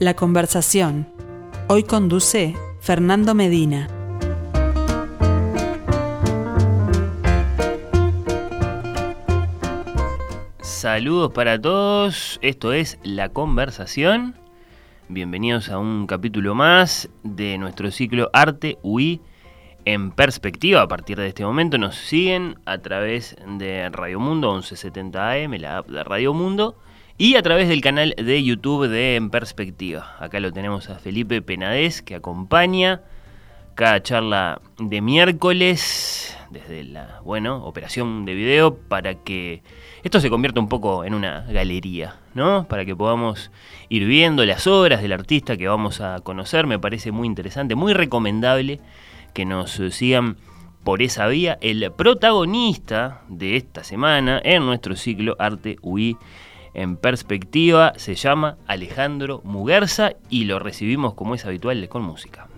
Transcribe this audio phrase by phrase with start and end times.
[0.00, 1.06] La conversación.
[1.68, 3.86] Hoy conduce Fernando Medina.
[10.62, 14.36] Saludos para todos, esto es La Conversación.
[15.10, 19.20] Bienvenidos a un capítulo más de nuestro ciclo Arte UI
[19.84, 20.80] en perspectiva.
[20.80, 25.76] A partir de este momento nos siguen a través de Radio Mundo 1170 AM, la
[25.76, 26.74] app de Radio Mundo
[27.20, 30.16] y a través del canal de YouTube de En Perspectiva.
[30.20, 33.02] Acá lo tenemos a Felipe Penades que acompaña
[33.74, 39.62] cada charla de miércoles desde la, bueno, operación de video para que
[40.02, 42.66] esto se convierta un poco en una galería, ¿no?
[42.66, 43.50] Para que podamos
[43.90, 47.92] ir viendo las obras del artista que vamos a conocer, me parece muy interesante, muy
[47.92, 48.80] recomendable
[49.34, 50.38] que nos sigan
[50.84, 51.58] por esa vía.
[51.60, 56.16] El protagonista de esta semana en nuestro ciclo Arte UI
[56.74, 57.92] en perspectiva.
[57.96, 62.49] Se llama Alejandro Muguerza y lo recibimos como es habitual con música.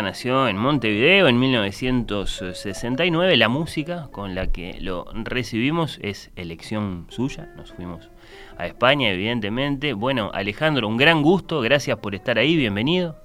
[0.00, 3.36] Nació en Montevideo en 1969.
[3.36, 7.52] La música con la que lo recibimos es elección suya.
[7.56, 8.08] Nos fuimos
[8.56, 9.92] a España, evidentemente.
[9.92, 11.60] Bueno, Alejandro, un gran gusto.
[11.60, 12.56] Gracias por estar ahí.
[12.56, 13.16] Bienvenido.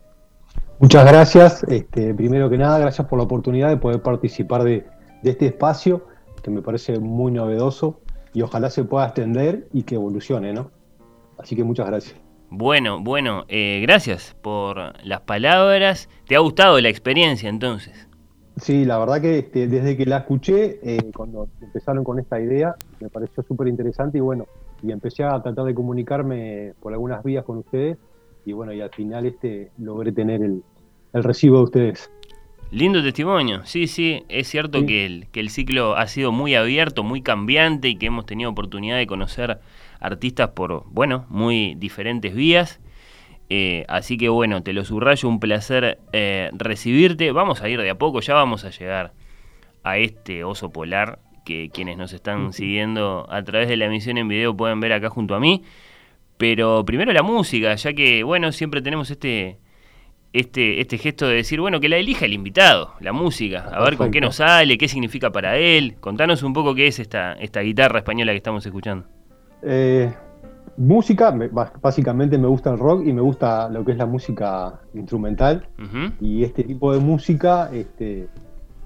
[0.79, 1.63] Muchas gracias.
[1.63, 4.85] Este, primero que nada, gracias por la oportunidad de poder participar de,
[5.21, 6.07] de este espacio
[6.43, 8.01] que me parece muy novedoso
[8.33, 10.71] y ojalá se pueda extender y que evolucione, ¿no?
[11.37, 12.26] Así que muchas gracias.
[12.49, 16.09] Bueno, bueno, eh, gracias por las palabras.
[16.27, 18.07] ¿Te ha gustado la experiencia entonces?
[18.61, 22.75] Sí, la verdad que este, desde que la escuché, eh, cuando empezaron con esta idea,
[22.99, 24.47] me pareció súper interesante y bueno,
[24.81, 27.97] y empecé a tratar de comunicarme por algunas vías con ustedes
[28.45, 30.63] y bueno, y al final este logré tener el,
[31.13, 32.11] recibo de ustedes.
[32.71, 37.03] Lindo testimonio, sí, sí, es cierto Que, el, que el ciclo ha sido muy abierto,
[37.03, 39.59] muy cambiante y que hemos tenido oportunidad de conocer
[39.99, 42.79] artistas por, bueno, muy diferentes vías.
[43.49, 47.31] Eh, así que bueno, te lo subrayo, un placer eh, recibirte.
[47.31, 49.13] Vamos a ir de a poco, ya vamos a llegar
[49.83, 54.27] a este oso polar que quienes nos están siguiendo a través de la emisión en
[54.27, 55.63] video pueden ver acá junto a mí.
[56.37, 59.57] Pero primero la música, ya que bueno, siempre tenemos este,
[60.33, 63.97] este, este gesto de decir, bueno, que la elija el invitado, la música, a ver
[63.97, 65.95] con qué nos sale, qué significa para él.
[65.99, 69.16] Contanos un poco qué es esta, esta guitarra española que estamos escuchando.
[69.61, 70.13] Eh,
[70.77, 71.35] música,
[71.81, 75.67] básicamente me gusta el rock y me gusta lo que es la música instrumental.
[76.21, 78.29] Y este tipo de música este,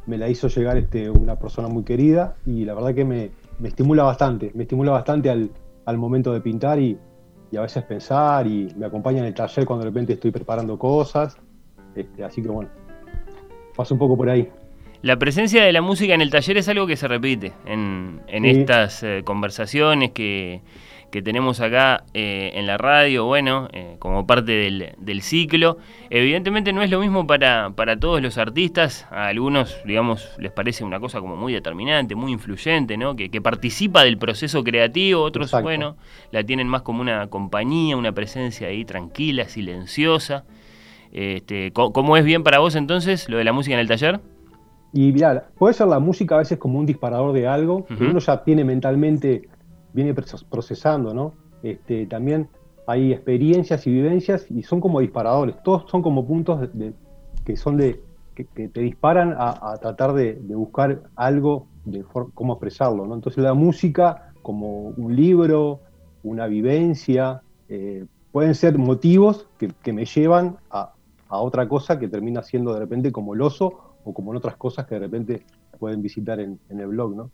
[0.06, 3.32] me la hizo llegar este, una persona muy querida y la verdad que me,
[3.64, 5.52] estimula bastante, me estimula bastante al,
[5.98, 6.98] momento de pintar y,
[7.58, 11.36] a veces pensar y me acompaña en el taller cuando de repente estoy preparando cosas.
[11.94, 12.70] Este, así que bueno,
[13.76, 14.50] paso un poco por ahí.
[15.04, 19.02] La presencia de la música en el taller es algo que se repite en, estas
[19.02, 20.62] eh, conversaciones que,
[21.24, 25.80] tenemos acá eh, en la radio, bueno, eh, como parte del, ciclo.
[26.12, 30.84] Evidentemente no es lo mismo para, para, todos los artistas, a algunos, digamos, les parece
[30.84, 33.16] una cosa como muy determinante, muy influyente, ¿no?
[33.16, 35.98] Que, participa del proceso creativo, otros, bueno,
[36.32, 40.46] la tienen más como una compañía, una presencia ahí tranquila, silenciosa.
[41.12, 44.22] Este, ¿Cómo es bien para vos entonces lo de la música en el taller?
[44.94, 48.20] Y mira, puede ser la música a veces como un disparador de algo que uno
[48.20, 49.48] ya tiene mentalmente,
[49.94, 51.34] viene procesando, ¿no?
[51.64, 52.50] Este, también
[52.88, 56.94] hay experiencias y vivencias y son como disparadores, todos son como puntos de,
[57.46, 58.02] que son de
[58.36, 62.04] que, te disparan a, tratar de, buscar algo de
[62.34, 63.14] cómo expresarlo, ¿no?
[63.14, 65.80] Entonces la música como un libro,
[66.24, 70.94] una vivencia, eh, pueden ser motivos que, me llevan a,
[71.30, 74.56] a, otra cosa que termina siendo de repente como el oso o como en otras
[74.56, 75.44] cosas que de repente
[75.80, 77.30] pueden visitar en, el blog, ¿no?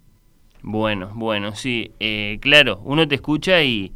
[0.61, 3.91] Bueno, bueno, sí, eh, claro, uno te escucha y,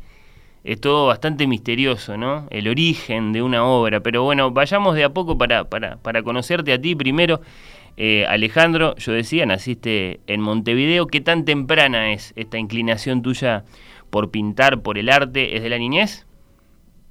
[0.64, 2.46] es todo bastante misterioso, ¿no?
[2.50, 4.02] El origen de una obra.
[4.02, 7.42] Pero bueno, vayamos de a poco para, para, para conocerte a ti primero.
[7.98, 11.08] Eh, Alejandro, yo decía, naciste en Montevideo.
[11.08, 13.66] ¿Qué tan temprana es esta inclinación tuya
[14.10, 15.58] por pintar, por el arte?
[15.58, 16.28] ¿Es de la niñez?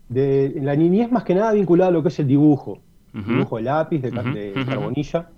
[0.09, 2.81] De la niñez más que nada vinculada a lo que es el dibujo.
[3.13, 5.29] Dibujo de lápiz, de, carbonilla.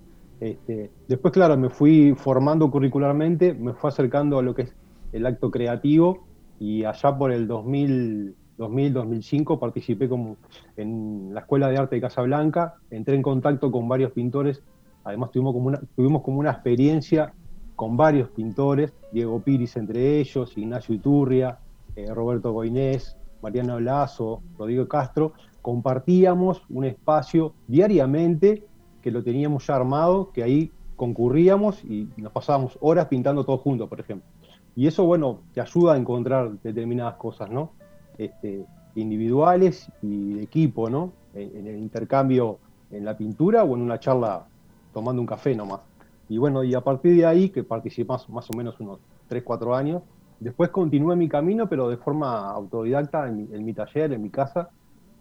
[0.42, 4.74] Este, después, claro, me fui formando curricularmente, me fue acercando a lo que es
[5.12, 6.26] el acto creativo
[6.58, 10.38] y allá por el 2000, 2000-2005 participé como
[10.76, 14.64] en la Escuela de Arte de Casablanca, entré en contacto con varios pintores,
[15.04, 17.32] además tuvimos como una, tuvimos como una experiencia
[17.76, 21.60] con varios pintores, Diego Piris entre ellos, Ignacio Iturria,
[21.94, 28.64] eh, Roberto Goinés, Mariano Lazo, Rodrigo Castro, compartíamos un espacio diariamente
[29.02, 33.88] que lo teníamos ya armado, que ahí concurríamos y nos pasábamos horas pintando todos juntos,
[33.88, 34.28] por ejemplo.
[34.74, 37.72] Y eso, bueno, te ayuda a encontrar determinadas cosas, ¿no?
[38.16, 38.64] Este,
[38.94, 41.12] individuales y de equipo, ¿no?
[41.34, 42.58] En, el intercambio
[42.90, 44.46] en la pintura o en una charla
[44.92, 45.80] tomando un café nomás.
[46.28, 49.74] Y bueno, y a partir de ahí, que participé más, o menos unos 3, 4
[49.74, 50.02] años,
[50.40, 54.70] después continué mi camino, pero de forma autodidacta en mi, taller, en mi casa.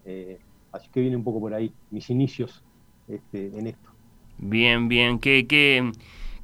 [0.04, 0.38] Eh,
[0.70, 2.62] así que viene un poco por ahí, mis inicios
[3.14, 3.90] este, en esto.
[4.38, 5.18] Bien, bien.
[5.18, 5.92] ¿Qué, qué,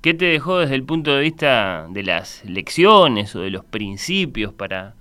[0.00, 4.52] ¿Qué te dejó desde el punto de vista de las lecciones o de los principios
[4.52, 4.94] para,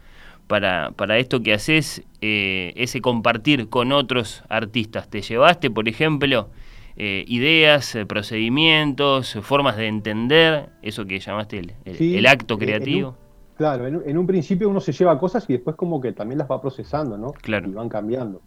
[0.47, 5.07] para, para esto que haces, eh, ese compartir con otros artistas?
[5.07, 6.49] ¿Te llevaste, por ejemplo,
[6.95, 13.15] eh, ideas, eh, procedimientos, formas de entender eso que llamaste el, acto creativo?
[13.55, 16.59] claro, en, un principio uno se lleva cosas y después como que también las va
[16.61, 17.33] procesando, ¿no?
[17.33, 17.67] Claro.
[17.69, 18.41] Y van cambiando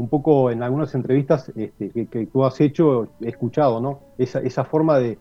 [0.00, 4.00] un poco en algunas entrevistas este, que, tú has hecho, he escuchado, ¿no?
[4.16, 5.18] Esa, esa forma de,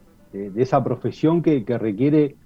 [0.55, 2.37] esa profesión que, requiere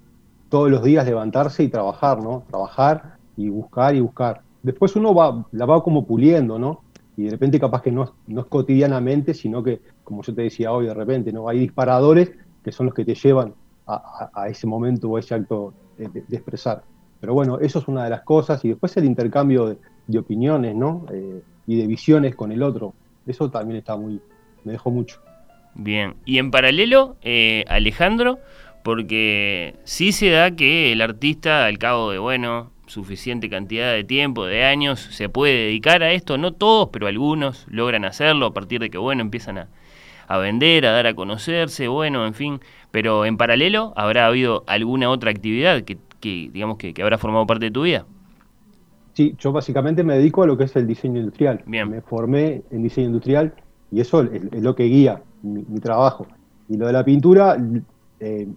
[0.48, 2.42] todos los días levantarse y trabajar, ¿no?
[2.48, 4.42] Trabajar y buscar y buscar.
[4.62, 6.80] Después uno va, la va como puliendo, ¿no?
[7.16, 10.72] Y de repente capaz que no, no es cotidianamente, sino que, como yo te decía
[10.72, 11.48] hoy, de repente, ¿no?
[11.48, 12.32] Hay disparadores
[12.64, 13.54] que son los que te llevan
[13.86, 16.82] a, ese momento o a ese acto de, expresar.
[17.20, 18.64] Pero bueno, eso es una de las cosas.
[18.64, 19.76] Y después el intercambio
[20.08, 21.06] de, opiniones, ¿no?
[21.12, 22.94] Eh, y de visiones con el otro.
[23.26, 24.20] Eso también está muy,
[24.64, 25.20] me dejó mucho.
[25.74, 28.38] Bien, y en paralelo, eh, Alejandro,
[28.82, 34.44] porque sí se da que el artista, al cabo de, bueno, suficiente cantidad de tiempo,
[34.44, 38.80] de años, se puede dedicar a esto, no todos, pero algunos logran hacerlo a partir
[38.80, 39.68] de que, bueno, empiezan a,
[40.28, 45.10] a vender, a dar a conocerse, bueno, en fin, pero en paralelo habrá habido alguna
[45.10, 48.06] otra actividad que, digamos, que, que habrá formado parte de tu vida.
[49.14, 51.62] Sí, yo básicamente me dedico a lo que es el diseño industrial.
[51.66, 53.54] Me formé en diseño industrial
[53.90, 56.26] y eso es, lo que guía mi, trabajo.
[56.68, 57.56] Y lo de la pintura,
[58.18, 58.48] eh,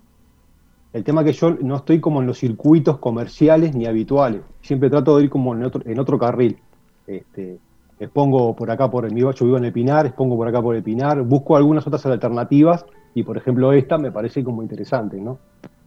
[0.94, 4.42] el tema que yo no estoy como en los circuitos comerciales ni habituales.
[4.62, 6.58] Siempre trato de ir como en otro, en otro carril.
[7.06, 7.60] Este,
[8.00, 10.76] expongo por acá por el mi yo vivo en el Pinar, expongo por acá por
[10.76, 15.40] el Pinar, busco algunas otras alternativas y por ejemplo esta me parece como interesante, ¿no?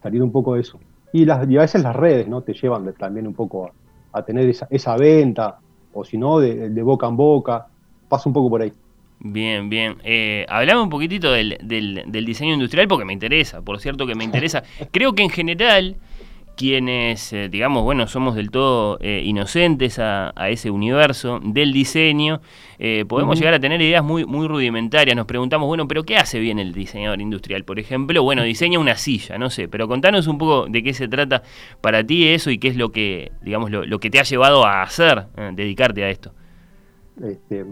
[0.02, 0.78] Salir un poco de eso.
[1.12, 2.42] Y, las, y a veces las redes, ¿no?
[2.42, 3.72] Te llevan también un poco a,
[4.12, 5.58] a tener esa, esa venta,
[5.92, 7.66] o si no, de, boca en boca.
[8.08, 8.72] Pasa un poco por ahí.
[9.20, 9.98] Bien, bien.
[10.02, 14.14] Eh, hablamos un poquitito del, del, del, diseño industrial porque me interesa, por cierto que
[14.14, 14.62] me interesa.
[14.92, 15.96] Creo que en general
[16.60, 22.42] quienes, eh, digamos, bueno, somos del todo eh, inocentes a, ese universo del diseño,
[22.78, 25.16] eh, podemos llegar a tener ideas muy, muy rudimentarias.
[25.16, 27.64] Nos preguntamos, bueno, pero ¿qué hace bien el diseñador industrial?
[27.64, 31.08] Por ejemplo, bueno, diseña una silla, no sé, pero contanos un poco de qué se
[31.08, 31.42] trata
[31.80, 34.82] para ti eso y qué es lo que, digamos, lo, que te ha llevado a
[34.82, 36.34] hacer, dedicarte a esto.
[37.24, 37.64] Este,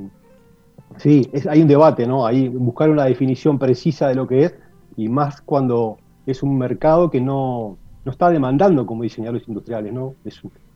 [0.96, 2.24] sí, hay un debate, ¿no?
[2.24, 4.54] Ahí buscar una definición precisa de lo que es
[4.96, 7.76] y más cuando es un mercado que no
[8.08, 10.14] no está demandando como diseñadores industriales, ¿no?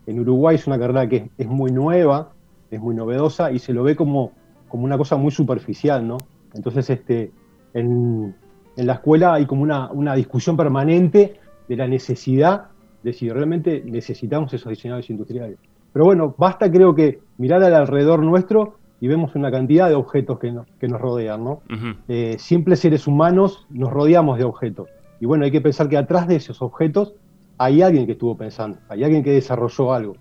[0.06, 2.32] en Uruguay es una carrera que es, muy nueva,
[2.70, 4.32] es muy novedosa y se lo ve como,
[4.68, 6.18] como una cosa muy superficial, ¿no?
[6.52, 7.30] Entonces, este,
[7.72, 8.34] en,
[8.76, 12.66] la escuela hay como una, una, discusión permanente de la necesidad
[13.02, 15.56] de si realmente necesitamos esos diseñadores industriales.
[15.90, 20.38] Pero bueno, basta creo que mirar al alrededor nuestro y vemos una cantidad de objetos
[20.38, 21.62] que, que nos rodean, ¿no?
[22.08, 24.90] Eh, simples seres humanos nos rodeamos de objetos.
[25.22, 27.14] Y bueno, hay que pensar que atrás de esos objetos
[27.62, 30.16] hay alguien que estuvo pensando, hay alguien que desarrolló algo,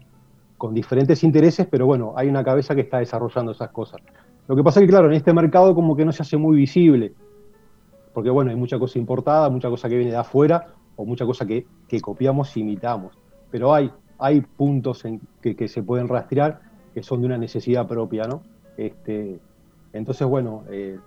[0.60, 4.00] con diferentes intereses, pero bueno, hay una cabeza que está desarrollando esas cosas.
[4.48, 6.56] Lo que pasa es que, claro, en este mercado como que no se hace muy
[6.56, 7.14] visible,
[8.14, 11.48] porque bueno, hay mucha cosa importada, mucha cosa que viene de afuera, o mucha cosa
[11.48, 11.66] que,
[12.00, 13.18] copiamos e imitamos.
[13.50, 13.92] Pero hay,
[14.56, 16.62] puntos en que, se pueden rastrear
[16.94, 18.44] que son de una necesidad propia, ¿no?
[18.78, 19.40] Este,
[19.94, 21.00] entonces, bueno, eh,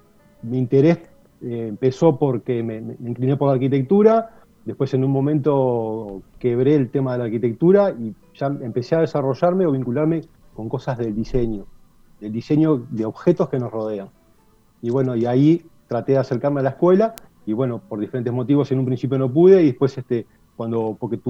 [0.43, 0.99] mi interés
[1.43, 7.13] eh, empezó porque me, incliné por la arquitectura, Después en un momento quebré el tema
[7.13, 10.23] de la arquitectura y ya empecé a desarrollarme o vincularme
[10.55, 11.67] con cosas del diseño,
[12.21, 14.09] del diseño de objetos que nos rodean.
[14.81, 18.73] Y bueno, y ahí traté de acercarme a la escuela y bueno, por diferentes motivos
[18.73, 21.21] en un principio no pude y después este, cuando, porque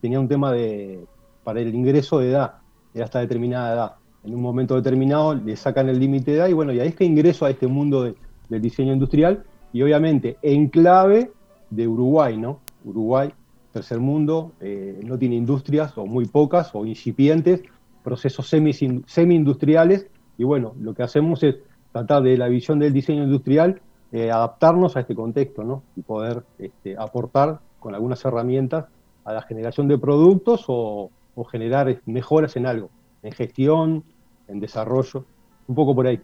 [0.00, 1.04] tenía un tema de,
[1.42, 2.54] para el ingreso de edad,
[2.94, 3.94] era hasta determinada edad.
[4.24, 6.94] En un momento determinado le sacan el límite de edad y bueno, y ahí es
[6.94, 8.14] que ingreso a este mundo
[8.48, 11.32] del diseño industrial y obviamente en clave
[11.70, 12.60] de Uruguay, ¿no?
[12.86, 13.32] Uruguay,
[13.72, 17.62] tercer mundo, eh, no tiene industrias o muy pocas o incipientes,
[18.02, 20.06] procesos semi-industriales
[20.38, 21.56] y bueno, lo que hacemos es
[21.92, 23.80] tratar de la visión del diseño industrial,
[24.12, 25.82] eh, adaptarnos a este contexto ¿no?
[25.96, 28.86] y poder este, aportar con algunas herramientas
[29.24, 31.10] a la generación de productos o,
[31.50, 32.88] generar mejoras en algo,
[33.22, 34.04] en gestión,
[34.48, 35.26] en desarrollo,
[35.68, 36.18] un poco por ahí.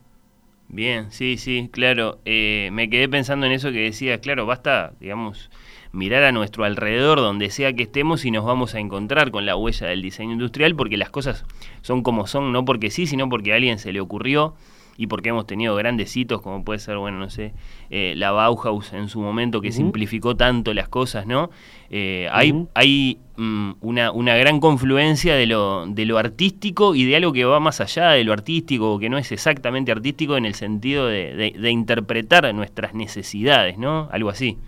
[0.69, 2.19] Bien, sí, sí, claro.
[2.25, 5.51] Eh, me quedé pensando en eso que decías, claro, basta, digamos,
[5.93, 9.57] mirar a nuestro alrededor, donde sea que estemos, y nos vamos a encontrar con la
[9.57, 11.45] huella del diseño industrial, porque las cosas
[11.83, 14.55] son como son, no porque sí, sino porque a alguien se le ocurrió
[14.97, 17.55] y porque hemos tenido grandes hitos, como puede ser, bueno, no sé,
[17.91, 21.51] eh, la Bauhaus en su momento, que simplificó tanto las cosas, ¿no?
[21.91, 27.17] Eh, hay hay mm, una, una, gran confluencia de lo, de lo artístico y de
[27.17, 30.55] algo que va más allá de lo artístico, que no es exactamente artístico en el
[30.55, 34.09] sentido de, de, interpretar nuestras necesidades, ¿no?
[34.13, 34.59] Algo así.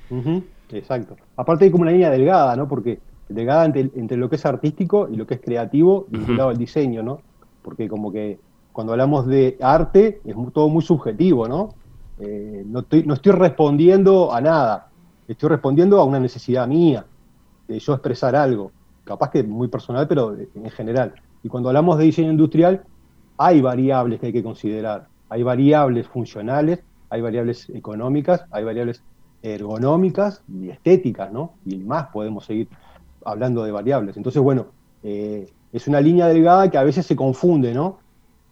[0.74, 1.16] Exacto.
[1.36, 2.68] Aparte hay como una línea delgada, ¿no?
[2.68, 6.58] Porque delgada entre, entre lo que es artístico y lo que es creativo vinculado al
[6.58, 7.20] diseño, ¿no?
[7.62, 8.38] Porque como que
[8.72, 11.74] cuando hablamos de arte es todo muy subjetivo, ¿no?
[12.18, 14.88] Eh, no, estoy, no estoy respondiendo a nada,
[15.28, 17.06] estoy respondiendo a una necesidad mía,
[17.68, 18.72] de yo expresar algo,
[19.04, 21.14] capaz que muy personal, pero en general.
[21.42, 22.82] Y cuando hablamos de diseño industrial,
[23.38, 29.02] hay variables que hay que considerar, hay variables funcionales, hay variables económicas, hay variables
[29.44, 31.52] ergonómicas y estéticas, ¿no?
[31.66, 32.68] Y más podemos seguir
[33.24, 34.16] hablando de variables.
[34.16, 34.66] Entonces, bueno,
[35.02, 37.98] eh, es una línea delgada que a veces se confunde, ¿no?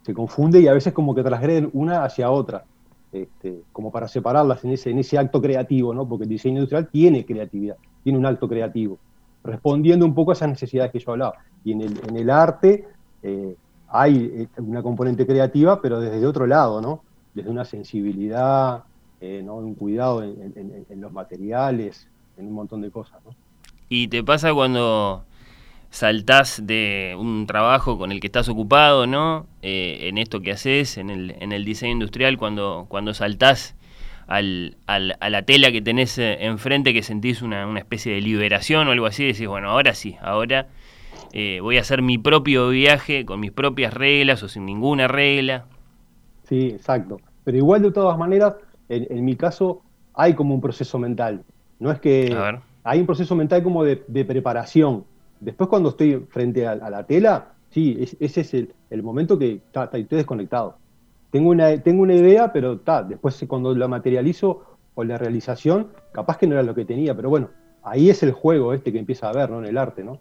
[0.03, 2.65] se confunde y a veces como que transgreden una hacia otra,
[3.11, 6.07] este, como para separarlas en ese, en ese acto creativo, ¿no?
[6.07, 8.99] porque el diseño industrial tiene creatividad, tiene un acto creativo,
[9.43, 11.35] respondiendo un poco a esas necesidades que yo hablaba.
[11.63, 12.85] Y en el, en el arte
[13.23, 13.55] eh,
[13.87, 17.01] hay eh, una componente creativa, pero desde otro lado, ¿no?
[17.33, 18.83] desde una sensibilidad,
[19.23, 19.55] eh, ¿no?
[19.55, 20.53] un cuidado en,
[20.89, 23.23] en, los materiales, en un montón de cosas.
[23.23, 23.33] ¿no?
[23.87, 25.23] ¿Y te pasa cuando
[25.91, 29.45] saltás de un trabajo con el que estás ocupado, ¿no?
[29.61, 33.75] Eh, en esto que haces, en el, en el diseño industrial, cuando, cuando saltás
[34.27, 38.19] al, al, a la tela que tenés eh, enfrente, que sentís una, una, especie de
[38.19, 40.67] liberación o algo así, decís, bueno, ahora sí, ahora
[41.31, 45.65] eh, voy a hacer mi propio viaje con mis propias reglas o sin ninguna regla.
[46.43, 47.21] Sí, exacto.
[47.45, 48.55] Pero igual de todas maneras,
[48.89, 49.81] en, mi caso,
[50.13, 51.43] hay como un proceso mental.
[51.79, 52.35] No es que...
[52.85, 55.05] Hay un proceso mental como de, de preparación
[55.43, 60.77] Después cuando estoy frente a, la tela, sí, ese es el, momento que estoy desconectado.
[61.31, 64.63] Tengo una, tengo una idea, pero ta, después cuando la materializo
[64.95, 67.49] o la realización, capaz que no era lo que tenía, pero bueno,
[67.83, 69.59] ahí es el juego este que empieza a ver, ¿no?
[69.59, 70.19] En el arte, ¿no?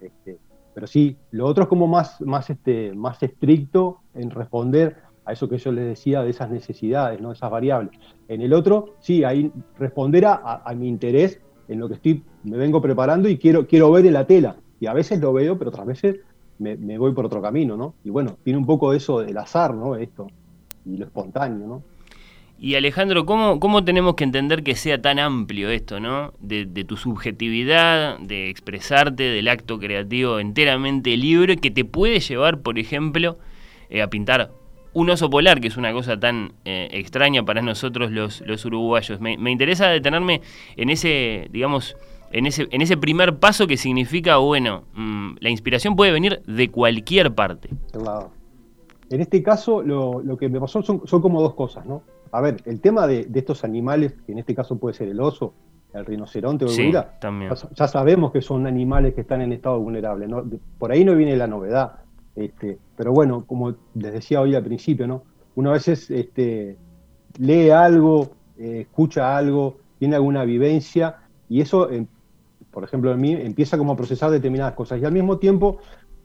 [0.00, 0.38] Este,
[0.74, 4.96] pero sí, lo otro es como más, más, este, más estricto en responder
[5.26, 7.32] a eso que yo les decía de esas necesidades, ¿no?
[7.32, 7.98] Esas variables.
[8.28, 12.80] En el otro, sí, ahí responder a mi interés en lo que estoy, me vengo
[12.80, 14.56] preparando y quiero, quiero ver en la tela.
[14.80, 16.16] Y a veces lo veo, pero otras veces
[16.58, 17.94] me, voy por otro camino, ¿no?
[18.04, 19.96] Y bueno, tiene un poco eso del azar, ¿no?
[19.96, 20.26] Esto,
[20.84, 21.82] y lo espontáneo, ¿no?
[22.58, 26.32] Y Alejandro, ¿cómo, ¿cómo tenemos que entender que sea tan amplio esto, ¿no?
[26.40, 32.78] De, tu subjetividad, de expresarte, del acto creativo enteramente libre, que te puede llevar, por
[32.78, 33.36] ejemplo,
[33.90, 34.52] eh, a pintar
[34.96, 39.20] un oso polar, que es una cosa tan eh, extraña para nosotros los, los uruguayos.
[39.20, 40.40] Me, interesa detenerme
[40.74, 41.98] en ese, digamos,
[42.32, 46.70] en ese, en ese primer paso que significa, bueno, mm, la inspiración puede venir de
[46.70, 47.68] cualquier parte.
[47.92, 48.30] Claro.
[49.10, 52.02] En este caso, lo, que me pasó son, como dos cosas, ¿no?
[52.32, 55.52] A ver, el tema de, estos animales, que en este caso puede ser el oso,
[55.92, 57.52] el rinoceronte o el sí, también.
[57.74, 60.42] Ya, sabemos que son animales que están en estado vulnerable, ¿no?
[60.78, 62.05] Por ahí no viene la novedad.
[62.36, 65.22] Este, pero bueno, como les decía hoy al principio, ¿no?
[65.54, 66.76] Uno a veces este,
[67.38, 71.16] lee algo, eh, escucha algo, tiene alguna vivencia
[71.48, 72.06] y eso, em,
[72.70, 75.78] por ejemplo, en mí empieza como a procesar determinadas cosas y al mismo tiempo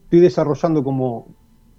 [0.03, 1.27] estoy desarrollando como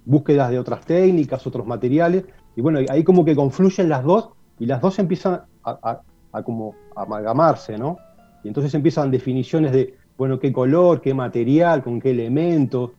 [0.07, 2.25] búsquedas de otras técnicas, otros materiales
[2.57, 6.01] y bueno, ahí como que confluyen las dos y las dos empiezan a,
[6.33, 7.99] a como amalgamarse, ¿no?
[8.43, 12.93] Y entonces empiezan definiciones de, bueno, qué color, qué material, con qué elementos,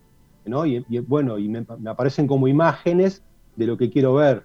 [0.45, 3.23] y, bueno, y me, aparecen como imágenes
[3.55, 4.43] de lo que quiero ver,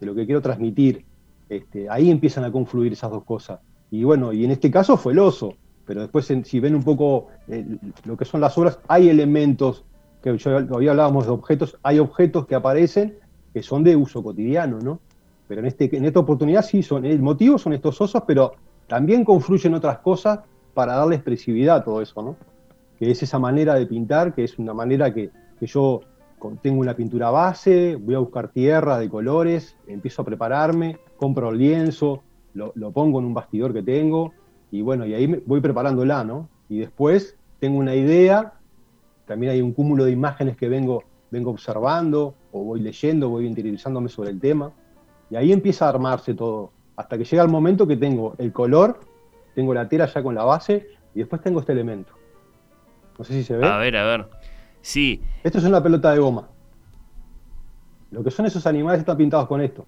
[0.00, 1.04] de lo que quiero transmitir.
[1.48, 3.60] Este, ahí empiezan a confluir esas dos cosas.
[3.90, 5.54] Y bueno, y en este caso fue el oso.
[5.86, 7.66] pero después si ven un poco eh,
[8.04, 9.84] lo que son las obras, hay elementos,
[10.22, 13.16] que yo, todavía hablábamos de objetos, hay objetos que aparecen
[13.52, 15.00] que son de uso cotidiano, ¿no?
[15.48, 18.52] Pero en, este, en esta oportunidad sí, son, el motivo son estos osos, pero
[18.86, 20.40] también confluyen otras cosas
[20.74, 22.36] para darle expresividad a todo eso, ¿no?
[23.00, 26.02] Que es esa manera de pintar, que es una manera que, que yo
[26.62, 31.58] tengo una pintura base, voy a buscar tierra de colores, empiezo a prepararme, compro el
[31.58, 32.22] lienzo,
[32.54, 34.32] lo, pongo en un bastidor que tengo,
[34.70, 36.48] y bueno, y ahí voy preparándola, ¿no?
[36.68, 38.54] Y después tengo una idea,
[39.26, 44.08] también hay un cúmulo de imágenes que vengo, vengo observando, o voy leyendo, voy interiorizándome
[44.08, 44.72] sobre el tema,
[45.30, 49.00] y ahí empieza a armarse todo, hasta que llega el momento que tengo el color,
[49.54, 52.12] tengo la tela ya con la base, y después tengo este elemento.
[53.20, 53.66] No sé si se ve.
[53.66, 54.28] A ver, a ver.
[54.80, 55.20] Sí.
[55.44, 56.48] Esto es una pelota de goma.
[58.10, 59.84] Lo que son esos animales están pintados con esto.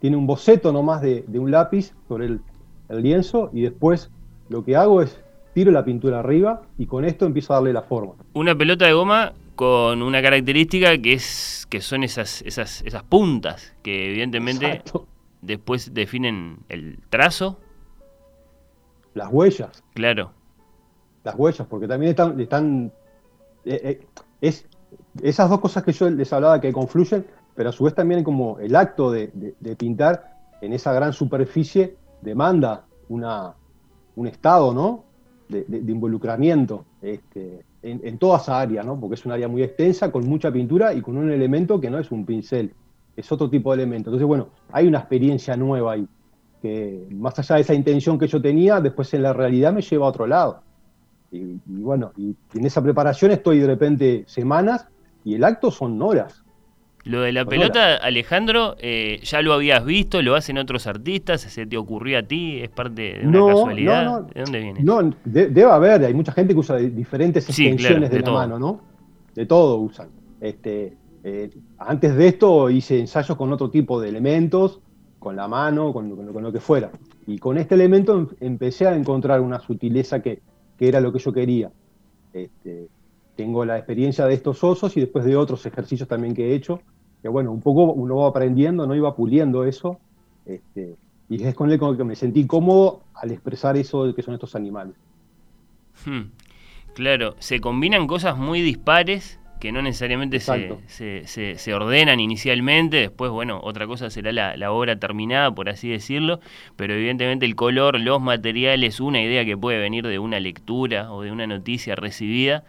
[0.00, 2.40] Tiene un boceto nomás de, de un lápiz sobre el,
[2.88, 4.10] lienzo y después
[4.48, 5.22] lo que hago es
[5.54, 8.14] tiro la pintura arriba y con esto empiezo a darle la forma.
[8.32, 13.76] Una pelota de goma con una característica que es que son esas, esas, esas puntas
[13.84, 14.82] que evidentemente
[15.40, 17.60] después definen el trazo.
[19.14, 19.84] Las huellas.
[19.94, 20.32] Claro.
[21.26, 22.92] Las huellas, porque también están, están
[23.64, 24.06] eh, eh,
[24.40, 24.64] es
[25.20, 28.60] esas dos cosas que yo les hablaba que confluyen, pero a su vez también como
[28.60, 29.28] el acto de,
[29.76, 33.54] pintar en esa gran superficie demanda una,
[34.14, 35.02] un estado ¿no?
[35.48, 39.00] de, involucramiento este, en, toda esa área, ¿no?
[39.00, 41.98] porque es un área muy extensa, con mucha pintura y con un elemento que no
[41.98, 42.72] es un pincel,
[43.16, 44.10] es otro tipo de elemento.
[44.10, 46.06] Entonces, bueno, hay una experiencia nueva ahí,
[46.62, 50.06] que más allá de esa intención que yo tenía, después en la realidad me lleva
[50.06, 50.62] a otro lado.
[51.30, 54.86] Y, bueno, y en esa preparación estoy de repente semanas
[55.24, 56.42] y el acto son horas.
[57.04, 60.22] Lo de la pelota, Alejandro, eh, ¿ya lo habías visto?
[60.22, 61.40] ¿Lo hacen otros artistas?
[61.40, 62.58] ¿Se te ocurrió a ti?
[62.60, 64.22] ¿Es parte de una casualidad?
[64.22, 64.82] ¿De dónde viene?
[64.82, 68.80] No, debe haber, hay mucha gente que usa diferentes extensiones de, la mano, ¿no?
[69.34, 70.08] De todo usan.
[70.40, 74.80] Este, eh, antes de esto hice ensayos con otro tipo de elementos,
[75.20, 76.90] con la mano, con, con lo que fuera.
[77.26, 80.40] Y con este elemento em, empecé a encontrar una sutileza que,
[80.78, 81.70] que era lo que yo quería.
[82.32, 82.88] Este,
[83.36, 86.80] tengo la experiencia de estos osos y después de otros ejercicios también que he hecho,
[87.22, 89.98] que bueno, un poco uno va aprendiendo, no iba puliendo eso,
[90.44, 90.96] este,
[91.28, 94.54] y es con el que me sentí cómodo al expresar eso de que son estos
[94.54, 94.94] animales.
[96.04, 96.30] Hmm.
[96.94, 103.58] Claro, se combinan cosas muy dispares que no necesariamente se, se, ordenan inicialmente, después, bueno,
[103.64, 106.38] otra cosa será la, obra terminada, por así decirlo,
[106.76, 111.22] pero evidentemente el color, los materiales, una idea que puede venir de una lectura o
[111.22, 112.62] de una noticia recibida,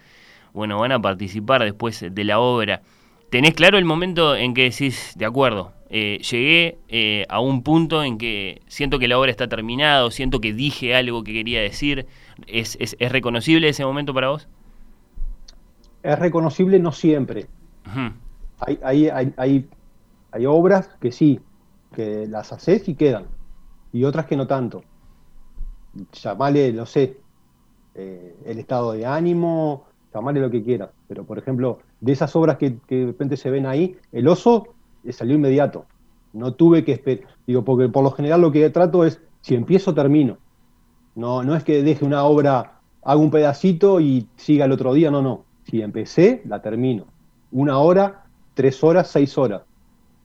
[0.53, 2.81] bueno, van a participar después de la obra.
[3.29, 8.03] ¿Tenés claro el momento en que decís, de acuerdo, eh, llegué eh, a un punto
[8.03, 11.61] en que siento que la obra está terminada, o siento que dije algo que quería
[11.61, 12.07] decir?
[12.47, 14.47] ¿Es, es, es reconocible ese momento para vos?
[16.03, 17.47] Es reconocible no siempre.
[18.59, 19.69] hay, hay,
[20.31, 21.39] hay, obras que sí,
[21.93, 23.25] que las haces y quedan,
[23.91, 24.83] y otras que no tanto.
[26.11, 27.17] Llamale, no sé,
[27.95, 32.57] eh, el estado de ánimo, llamale lo que quieras, pero por ejemplo, de esas obras
[32.57, 35.85] que, de repente se ven ahí, el oso eh, salió inmediato.
[36.33, 39.93] No tuve que esperar, digo, porque por lo general lo que trato es, si empiezo,
[39.93, 40.37] termino.
[41.15, 45.09] No, no es que deje una obra, haga un pedacito y siga el otro día,
[45.09, 47.05] no, no si empecé, la termino.
[47.51, 49.63] Una hora, tres horas, seis horas.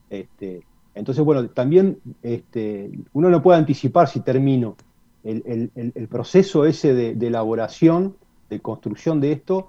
[0.08, 0.62] Este,
[0.94, 4.76] entonces, bueno, también este, uno no puede anticipar si termino.
[5.24, 8.16] El, proceso ese de, elaboración,
[8.50, 9.68] de construcción de esto,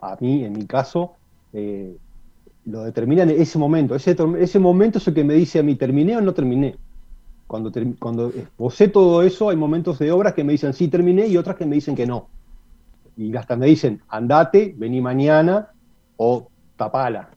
[0.00, 1.14] a mí, en mi caso,
[1.52, 1.96] eh,
[2.66, 3.94] lo determina en ese momento.
[3.94, 6.76] Ese, ese momento es el que me dice a mí, ¿terminé o no terminé?
[7.46, 8.32] Cuando, cuando
[8.92, 11.74] todo eso, hay momentos de obras que me dicen sí terminé y otras que me
[11.74, 12.28] dicen que no
[13.20, 15.68] y hasta me dicen, andate, vení mañana
[16.16, 17.28] o tapala.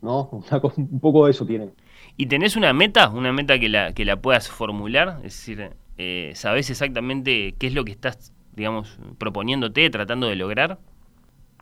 [0.00, 0.30] ¿No?
[0.76, 1.72] un poco de eso tienen.
[2.16, 3.10] ¿Y tenés una meta?
[3.10, 5.18] ¿Una meta que la, que la puedas formular?
[5.18, 10.78] Es decir, eh, ¿sabés exactamente qué es lo que estás, digamos, proponiéndote, tratando de lograr?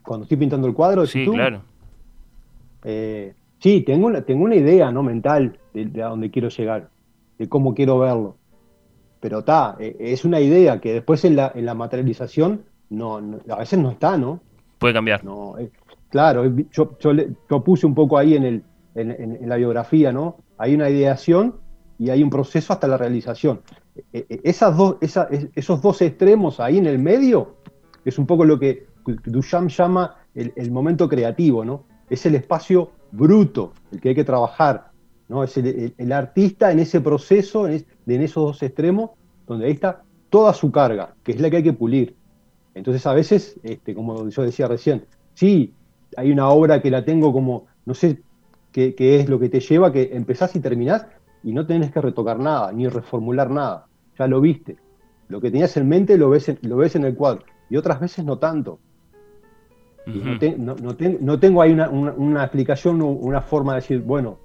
[0.05, 1.63] Cuando estoy pintando el cuadro, sí, claro.
[2.85, 5.03] Eh, sí, tengo una, tengo una idea ¿no?
[5.03, 6.91] mental de, a dónde quiero llegar,
[7.39, 8.37] de cómo quiero verlo.
[9.19, 13.17] Pero está, eh, es una idea que después en la, en la materialización no,
[13.49, 14.41] a veces no está, ¿no?
[14.79, 15.25] Puede cambiar.
[15.25, 15.71] No, eh,
[16.09, 20.37] claro, yo, yo, puse un poco ahí en, el, en, la biografía, ¿no?
[20.57, 21.57] Hay una ideación
[21.99, 23.61] y hay un proceso hasta la realización.
[24.13, 27.57] E, e, esas dos, esos dos extremos ahí en el medio
[28.05, 31.85] es un poco lo que Duchamp llama el, momento creativo, ¿no?
[32.09, 34.91] Es el espacio bruto, el que hay que trabajar,
[35.29, 35.43] ¿no?
[35.43, 39.11] Es el, artista en ese proceso, en, en, esos dos extremos,
[39.47, 42.17] donde ahí está toda su carga, que es la que hay que pulir.
[42.79, 45.75] Entonces a veces, este, como yo decía recién, sí,
[46.17, 48.21] hay una obra que la tengo como, no sé
[48.73, 51.07] qué, es lo que te lleva, que empezás y terminás
[51.43, 53.87] y no tenés que retocar nada, ni reformular nada,
[54.19, 54.77] ya lo viste.
[55.29, 58.01] Lo que tenías en mente lo ves en, lo ves en el cuadro, y otras
[58.01, 58.79] veces no tanto.
[60.07, 64.39] no, tengo ahí una, explicación, una forma de decir, bueno,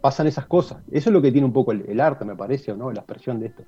[0.00, 0.82] pasan esas cosas.
[0.90, 2.90] Eso es lo que tiene un poco el, arte, me parece, ¿no?
[2.92, 3.62] La expresión de esto.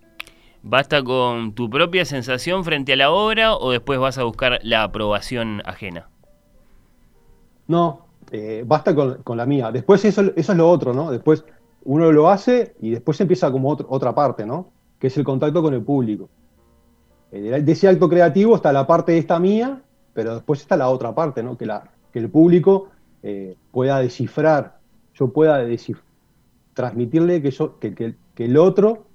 [0.62, 4.84] ¿Basta con tu propia sensación frente a la obra o después vas a buscar la
[4.84, 6.08] aprobación ajena?
[7.66, 9.72] No, eh, basta con, la mía.
[9.72, 11.10] Después eso, es lo otro, ¿no?
[11.10, 11.44] Después
[11.84, 14.70] uno lo hace y después empieza como otra parte, ¿no?
[15.00, 16.28] Que es el contacto con el público.
[17.32, 19.82] Eh, de ese acto creativo está la parte esta mía,
[20.14, 21.56] pero después está la otra parte, ¿no?
[21.56, 22.88] Que, la, que el público
[23.22, 24.78] eh, pueda descifrar,
[25.14, 25.66] yo pueda
[26.74, 29.06] transmitirle que, yo, que, que, el otro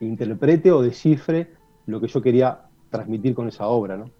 [0.00, 1.52] interprete o descifre
[1.86, 4.10] lo que yo quería transmitir con esa obra, ¿no?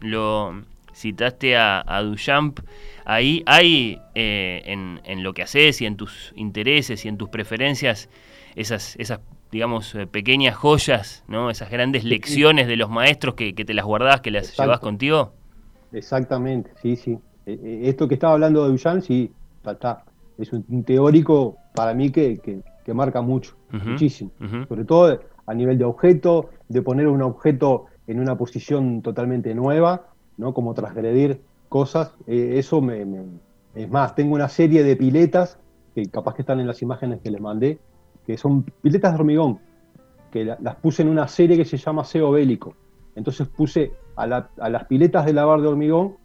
[0.00, 0.62] Lo
[0.94, 2.60] citaste a, Duchamp.
[3.04, 8.08] Ahí hay eh, en, lo que haces y en tus intereses y en tus preferencias
[8.54, 11.50] esas, esas digamos, eh, pequeñas joyas, ¿no?
[11.50, 15.32] Esas grandes lecciones de los maestros que, te las guardás, que las llevas contigo.
[15.92, 17.18] Exactamente, sí, sí.
[17.44, 19.30] Eh, esto que estaba hablando de Duchamp, sí,
[19.64, 20.04] está,
[20.38, 22.60] es un, teórico para mí que, que,
[22.94, 24.30] marca mucho, muchísimo.
[24.68, 30.08] Sobre todo a nivel de objeto, de poner un objeto en una posición totalmente nueva,
[30.36, 30.52] ¿no?
[30.54, 32.14] Como transgredir cosas.
[32.26, 33.06] Eh, eso me,
[33.74, 35.58] Es más, tengo una serie de piletas,
[35.94, 37.78] que capaz que están en las imágenes que les mandé,
[38.26, 39.58] que son piletas de hormigón,
[40.30, 42.74] que las puse en una serie que se llama SEO bélico.
[43.14, 46.16] Entonces puse a, las piletas de lavar de hormigón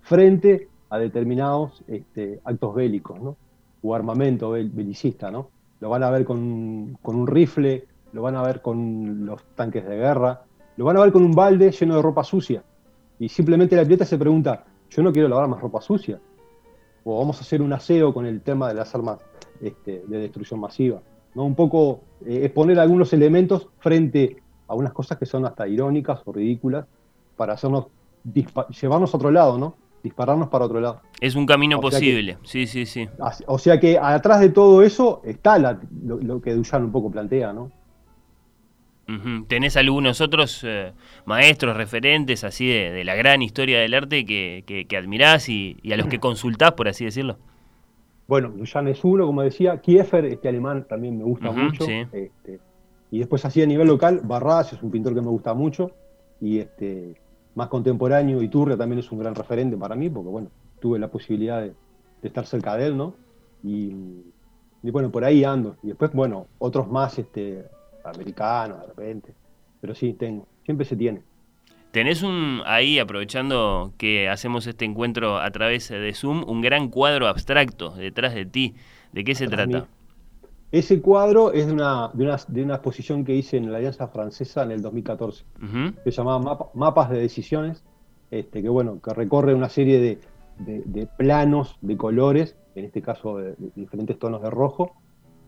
[0.00, 3.36] frente a determinados este, actos bélicos, ¿no?
[3.82, 5.50] o armamento belicista, ¿no?
[5.80, 9.96] Lo van a ver con, un rifle, lo van a ver con los tanques de
[9.96, 10.42] guerra,
[10.76, 12.62] lo van a ver con un balde lleno de ropa sucia.
[13.18, 16.20] Y simplemente la pileta se pregunta, yo no quiero lavar más ropa sucia.
[17.04, 19.20] O vamos a hacer un aseo con el tema de las armas
[19.60, 21.00] este, de destrucción masiva.
[21.34, 21.44] ¿no?
[21.44, 26.32] Un poco eh, exponer algunos elementos frente a unas cosas que son hasta irónicas o
[26.32, 26.86] ridículas
[27.36, 27.86] para hacernos
[28.80, 29.76] llevarnos a otro lado, ¿no?
[30.06, 31.02] Dispararnos para otro lado.
[31.20, 33.08] Es un camino posible, sí, sí, sí.
[33.46, 37.70] O sea que atrás de todo eso está lo, que Duchamp un poco plantea, ¿no?
[39.46, 40.92] ¿Tenés algunos otros eh,
[41.26, 46.08] maestros, referentes así de, la gran historia del arte que, que, admirás y, a los
[46.08, 47.38] que consultás, por así decirlo?
[48.26, 49.80] Bueno, Duchamp es uno, como decía.
[49.80, 51.84] Kiefer, este alemán, también me gusta mucho.
[52.12, 52.58] Este,
[53.12, 55.92] y después así a nivel local, Barras es un pintor que me gusta mucho.
[56.40, 57.14] Y este
[57.56, 61.08] más contemporáneo, y Turria también es un gran referente para mí, porque bueno, tuve la
[61.08, 61.74] posibilidad de,
[62.22, 63.14] estar cerca de él, ¿no?
[63.64, 63.92] Y,
[64.82, 65.76] bueno, por ahí ando.
[65.82, 67.64] Y después, bueno, otros más este,
[68.04, 69.34] americanos de repente.
[69.80, 70.46] Pero sí, tengo.
[70.64, 71.22] Siempre se tiene.
[71.92, 77.26] Tenés un ahí, aprovechando que hacemos este encuentro a través de Zoom, un gran cuadro
[77.26, 78.74] abstracto detrás de ti.
[79.12, 79.86] ¿De qué se trata?
[80.76, 84.08] Ese cuadro es de una, de una, de, una, exposición que hice en la Alianza
[84.08, 85.46] Francesa en el 2014,
[86.04, 87.82] que se llamaba Mapas de Decisiones,
[88.30, 90.20] este, que bueno, que recorre una serie de,
[90.84, 94.92] de, planos de colores, en este caso de, diferentes tonos de rojo,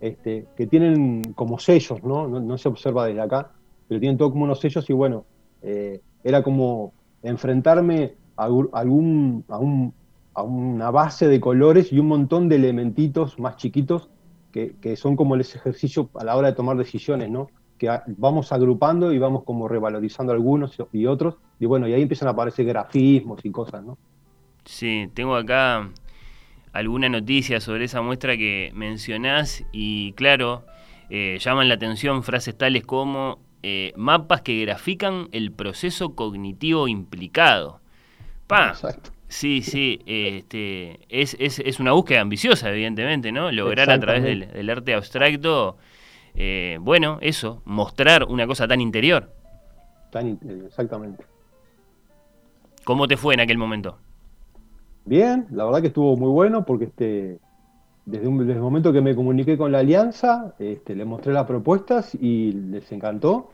[0.00, 2.26] este, que tienen como sellos, ¿no?
[2.26, 2.56] ¿no?
[2.56, 3.50] se observa desde acá,
[3.86, 5.26] pero tienen todo como unos sellos y bueno,
[5.60, 9.92] eh, era como enfrentarme a, algún, a, un,
[10.32, 14.08] a una base de colores y un montón de elementitos más chiquitos
[14.52, 17.48] que, son como ese ejercicio a la hora de tomar decisiones, ¿no?
[17.78, 22.28] Que vamos agrupando y vamos como revalorizando algunos y otros, y bueno, y ahí empiezan
[22.28, 23.96] a aparecer grafismos y cosas, ¿no?
[24.64, 25.88] Sí, tengo acá
[26.72, 30.64] alguna noticia sobre esa muestra que mencionás y claro,
[31.10, 37.80] eh, llaman la atención frases tales como eh, mapas que grafican el proceso cognitivo implicado.
[38.46, 39.10] Pa, Exacto.
[39.28, 43.52] Sí, sí, este, es, es, es, una búsqueda ambiciosa, evidentemente, ¿no?
[43.52, 45.76] Lograr a través del, arte abstracto,
[46.34, 49.30] eh, bueno, eso, mostrar una cosa tan interior.
[50.10, 51.24] Tan, exactamente.
[52.84, 53.98] ¿Cómo te fue en aquel momento?
[55.04, 57.38] Bien, la verdad que estuvo muy bueno porque este,
[58.06, 62.14] desde, un, el momento que me comuniqué con la alianza, este, le mostré las propuestas
[62.14, 63.50] y les encantó.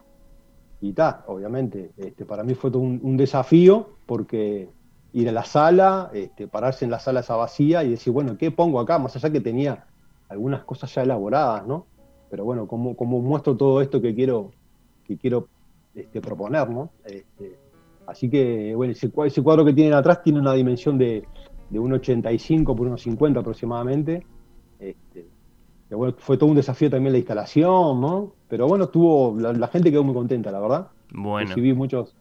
[0.81, 4.69] Y ta, obviamente, este, para mí fue todo un desafío porque
[5.15, 8.51] ir a la sala, este, pararse en la sala esa vacía y decir, bueno, ¿qué
[8.51, 8.99] pongo acá?
[8.99, 9.87] Más allá que tenía
[10.29, 11.87] algunas cosas ya elaboradas, ¿no?
[12.29, 14.51] Pero bueno, ¿cómo, cómo muestro todo esto que quiero,
[15.07, 15.47] que quiero
[15.95, 16.91] este, proponer, ¿no?
[17.05, 17.57] Este,
[18.09, 21.25] así que, bueno, ese, cuadro que tienen atrás tiene una dimensión de,
[21.71, 24.27] de 1,85 por 1,50 aproximadamente.
[24.81, 25.29] Este,
[25.91, 28.33] bueno, fue todo un desafío también la instalación, ¿no?
[28.49, 30.89] Pero bueno, tuvo, la, gente quedó muy contenta, la verdad.
[31.13, 31.47] Bueno.
[31.47, 32.17] Recibí muchos,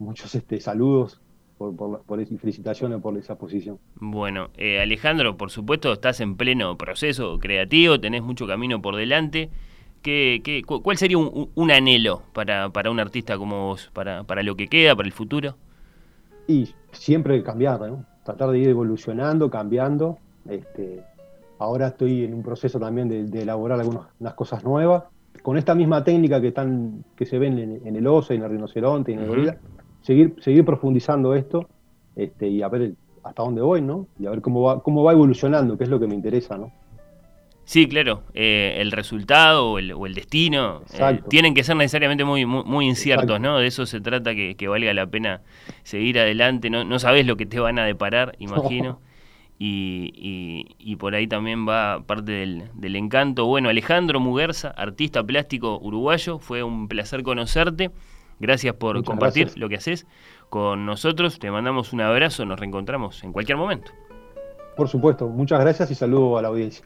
[0.00, 1.21] muchos este, saludos
[1.70, 3.78] por, por, por, y felicitaciones por esa posición.
[3.96, 9.50] Bueno, eh, Alejandro, por supuesto, estás en pleno proceso creativo, tenés mucho camino por delante.
[10.02, 14.42] ¿Qué, qué, ¿Cuál sería un, un anhelo para, para, un artista como vos, para, para
[14.42, 15.54] lo que queda, para el futuro?
[16.48, 18.04] Y siempre cambiar, ¿no?
[18.24, 20.18] tratar de ir evolucionando, cambiando.
[20.48, 21.02] Este,
[21.58, 25.04] ahora estoy en un proceso también de, de elaborar algunas cosas nuevas.
[25.42, 28.50] Con esta misma técnica que, están, que se ven en, en el oso, en el
[28.50, 29.56] rinoceronte, en el gorila,
[30.02, 31.68] seguir, seguir profundizando esto
[32.16, 34.06] este, y a ver hasta dónde voy, ¿no?
[34.18, 36.72] Y a ver cómo va, cómo va evolucionando, que es lo que me interesa, ¿no?
[37.64, 42.24] Sí, claro, eh, el resultado o el, o el destino eh, tienen que ser necesariamente
[42.24, 43.48] muy, muy, muy inciertos, Exacto.
[43.48, 43.58] ¿no?
[43.58, 45.42] De eso se trata, que, que, valga la pena
[45.84, 49.00] seguir adelante, no, no sabes lo que te van a deparar, imagino.
[49.58, 53.46] Y, y, y, por ahí también va parte del, del, encanto.
[53.46, 57.92] Bueno, Alejandro Muguerza, artista plástico uruguayo, fue un placer conocerte.
[58.42, 59.60] Gracias por Muchas compartir gracias.
[59.60, 60.06] lo que haces
[60.50, 61.38] con nosotros.
[61.38, 63.92] Te mandamos un abrazo, nos reencontramos en cualquier momento.
[64.76, 66.84] Por supuesto, muchas gracias y saludo a la audiencia.